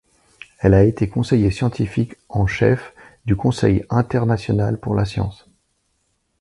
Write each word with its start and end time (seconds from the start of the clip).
Elle 0.57 0.73
a 0.73 0.83
été 0.83 1.07
conseiller 1.07 1.51
scientifique 1.51 2.15
en 2.27 2.47
chef 2.47 2.95
du 3.25 3.35
Conseil 3.35 3.85
international 3.91 4.79
pour 4.79 4.95
la 4.95 5.05
science. 5.05 5.47